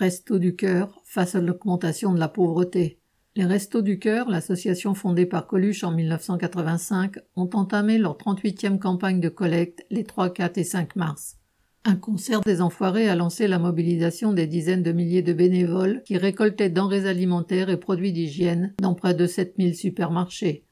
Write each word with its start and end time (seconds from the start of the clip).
Restos 0.00 0.38
du 0.38 0.56
cœur 0.56 1.02
face 1.04 1.34
à 1.34 1.42
l'augmentation 1.42 2.14
de 2.14 2.18
la 2.18 2.28
pauvreté. 2.28 2.98
Les 3.36 3.44
Restos 3.44 3.82
du 3.82 3.98
Cœur, 3.98 4.30
l'association 4.30 4.94
fondée 4.94 5.26
par 5.26 5.46
Coluche 5.46 5.84
en 5.84 5.90
1985, 5.90 7.16
ont 7.36 7.50
entamé 7.52 7.98
leur 7.98 8.16
38e 8.16 8.78
campagne 8.78 9.20
de 9.20 9.28
collecte 9.28 9.84
les 9.90 10.04
3, 10.04 10.30
4 10.30 10.56
et 10.56 10.64
5 10.64 10.96
mars. 10.96 11.36
Un 11.84 11.96
concert 11.96 12.40
des 12.40 12.62
Enfoirés 12.62 13.10
a 13.10 13.14
lancé 13.14 13.46
la 13.46 13.58
mobilisation 13.58 14.32
des 14.32 14.46
dizaines 14.46 14.82
de 14.82 14.92
milliers 14.92 15.20
de 15.20 15.34
bénévoles 15.34 16.02
qui 16.06 16.16
récoltaient 16.16 16.70
denrées 16.70 17.06
alimentaires 17.06 17.68
et 17.68 17.76
produits 17.76 18.14
d'hygiène 18.14 18.72
dans 18.80 18.94
près 18.94 19.12
de 19.12 19.26
7000 19.26 19.76
supermarchés. 19.76 20.64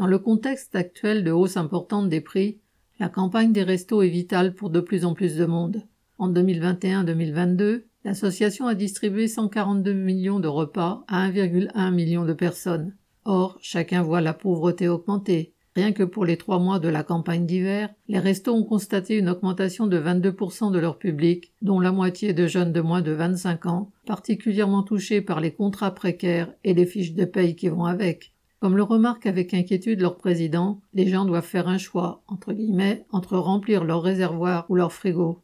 Dans 0.00 0.08
le 0.08 0.18
contexte 0.18 0.74
actuel 0.74 1.22
de 1.22 1.30
hausse 1.30 1.56
importante 1.56 2.08
des 2.08 2.20
prix, 2.20 2.58
la 2.98 3.08
campagne 3.08 3.52
des 3.52 3.62
restos 3.62 4.02
est 4.02 4.08
vitale 4.08 4.56
pour 4.56 4.70
de 4.70 4.80
plus 4.80 5.04
en 5.04 5.14
plus 5.14 5.36
de 5.36 5.46
monde. 5.46 5.86
En 6.18 6.32
2021-2022, 6.32 7.84
L'association 8.04 8.66
a 8.66 8.74
distribué 8.74 9.28
142 9.28 9.92
millions 9.92 10.40
de 10.40 10.48
repas 10.48 11.04
à 11.06 11.28
1,1 11.28 11.92
million 11.92 12.24
de 12.24 12.32
personnes. 12.32 12.96
Or, 13.24 13.58
chacun 13.60 14.02
voit 14.02 14.20
la 14.20 14.34
pauvreté 14.34 14.88
augmenter. 14.88 15.52
Rien 15.76 15.92
que 15.92 16.02
pour 16.02 16.26
les 16.26 16.36
trois 16.36 16.58
mois 16.58 16.80
de 16.80 16.88
la 16.88 17.04
campagne 17.04 17.46
d'hiver, 17.46 17.88
les 18.08 18.18
restos 18.18 18.52
ont 18.52 18.64
constaté 18.64 19.16
une 19.16 19.30
augmentation 19.30 19.86
de 19.86 19.98
22% 19.98 20.72
de 20.72 20.78
leur 20.78 20.98
public, 20.98 21.52
dont 21.62 21.80
la 21.80 21.92
moitié 21.92 22.34
de 22.34 22.46
jeunes 22.46 22.72
de 22.72 22.80
moins 22.80 23.00
de 23.00 23.12
25 23.12 23.66
ans, 23.66 23.90
particulièrement 24.04 24.82
touchés 24.82 25.22
par 25.22 25.40
les 25.40 25.52
contrats 25.52 25.94
précaires 25.94 26.52
et 26.64 26.74
les 26.74 26.84
fiches 26.84 27.14
de 27.14 27.24
paye 27.24 27.54
qui 27.54 27.68
vont 27.68 27.84
avec. 27.84 28.32
Comme 28.60 28.76
le 28.76 28.82
remarque 28.82 29.26
avec 29.26 29.54
inquiétude 29.54 30.00
leur 30.00 30.16
président, 30.16 30.80
les 30.92 31.08
gens 31.08 31.24
doivent 31.24 31.44
faire 31.44 31.68
un 31.68 31.78
choix, 31.78 32.22
entre 32.26 32.52
guillemets, 32.52 33.04
entre 33.10 33.38
remplir 33.38 33.84
leur 33.84 34.02
réservoir 34.02 34.66
ou 34.68 34.74
leur 34.74 34.92
frigo. 34.92 35.40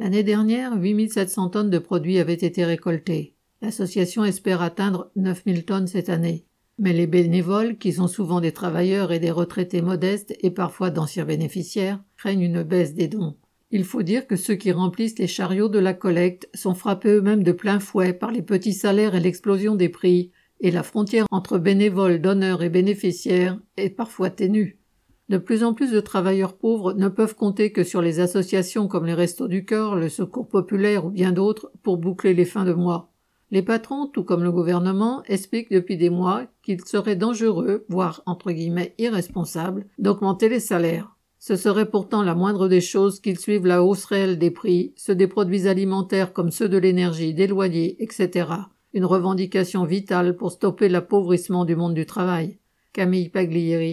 L'année 0.00 0.22
dernière, 0.22 0.80
8700 0.80 1.50
tonnes 1.50 1.68
de 1.68 1.78
produits 1.78 2.18
avaient 2.18 2.32
été 2.32 2.64
récoltés. 2.64 3.34
L'association 3.60 4.24
espère 4.24 4.62
atteindre 4.62 5.10
9000 5.14 5.66
tonnes 5.66 5.86
cette 5.88 6.08
année. 6.08 6.46
Mais 6.78 6.94
les 6.94 7.06
bénévoles, 7.06 7.76
qui 7.76 7.92
sont 7.92 8.08
souvent 8.08 8.40
des 8.40 8.52
travailleurs 8.52 9.12
et 9.12 9.18
des 9.18 9.30
retraités 9.30 9.82
modestes 9.82 10.34
et 10.40 10.50
parfois 10.50 10.88
d'anciens 10.88 11.26
bénéficiaires, 11.26 12.02
craignent 12.16 12.40
une 12.40 12.62
baisse 12.62 12.94
des 12.94 13.08
dons. 13.08 13.36
Il 13.70 13.84
faut 13.84 14.02
dire 14.02 14.26
que 14.26 14.36
ceux 14.36 14.54
qui 14.54 14.72
remplissent 14.72 15.18
les 15.18 15.26
chariots 15.26 15.68
de 15.68 15.78
la 15.78 15.92
collecte 15.92 16.48
sont 16.54 16.74
frappés 16.74 17.10
eux-mêmes 17.10 17.42
de 17.42 17.52
plein 17.52 17.78
fouet 17.78 18.14
par 18.14 18.30
les 18.30 18.40
petits 18.40 18.72
salaires 18.72 19.14
et 19.14 19.20
l'explosion 19.20 19.74
des 19.74 19.90
prix, 19.90 20.30
et 20.60 20.70
la 20.70 20.82
frontière 20.82 21.26
entre 21.30 21.58
bénévoles, 21.58 22.22
donneurs 22.22 22.62
et 22.62 22.70
bénéficiaires 22.70 23.60
est 23.76 23.90
parfois 23.90 24.30
ténue. 24.30 24.79
De 25.30 25.38
plus 25.38 25.62
en 25.62 25.74
plus 25.74 25.92
de 25.92 26.00
travailleurs 26.00 26.54
pauvres 26.54 26.92
ne 26.92 27.06
peuvent 27.06 27.36
compter 27.36 27.70
que 27.70 27.84
sur 27.84 28.02
les 28.02 28.18
associations 28.18 28.88
comme 28.88 29.06
les 29.06 29.14
Restos 29.14 29.46
du 29.46 29.64
Cœur, 29.64 29.94
le 29.94 30.08
Secours 30.08 30.48
populaire 30.48 31.06
ou 31.06 31.10
bien 31.10 31.30
d'autres 31.30 31.70
pour 31.84 31.98
boucler 31.98 32.34
les 32.34 32.44
fins 32.44 32.64
de 32.64 32.72
mois. 32.72 33.12
Les 33.52 33.62
patrons, 33.62 34.08
tout 34.08 34.24
comme 34.24 34.42
le 34.42 34.50
gouvernement, 34.50 35.22
expliquent 35.28 35.70
depuis 35.70 35.96
des 35.96 36.10
mois 36.10 36.46
qu'il 36.64 36.84
serait 36.84 37.14
dangereux, 37.14 37.84
voire 37.88 38.24
entre 38.26 38.50
guillemets 38.50 38.92
irresponsable, 38.98 39.86
d'augmenter 39.98 40.48
les 40.48 40.58
salaires. 40.58 41.14
Ce 41.38 41.54
serait 41.54 41.88
pourtant 41.88 42.24
la 42.24 42.34
moindre 42.34 42.66
des 42.66 42.80
choses 42.80 43.20
qu'ils 43.20 43.38
suivent 43.38 43.66
la 43.66 43.84
hausse 43.84 44.06
réelle 44.06 44.36
des 44.36 44.50
prix, 44.50 44.92
ceux 44.96 45.14
des 45.14 45.28
produits 45.28 45.68
alimentaires 45.68 46.32
comme 46.32 46.50
ceux 46.50 46.68
de 46.68 46.76
l'énergie, 46.76 47.34
des 47.34 47.46
loyers, 47.46 48.02
etc. 48.02 48.48
Une 48.94 49.04
revendication 49.04 49.84
vitale 49.84 50.36
pour 50.36 50.50
stopper 50.50 50.88
l'appauvrissement 50.88 51.64
du 51.64 51.76
monde 51.76 51.94
du 51.94 52.04
travail. 52.04 52.58
Camille 52.92 53.28
Paglieri 53.28 53.88